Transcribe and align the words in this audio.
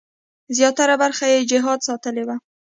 زیاتره 0.57 0.95
برخه 1.03 1.25
یې 1.31 1.47
جهاد 1.51 1.79
ساتلې 1.87 2.23
وه. 2.27 2.35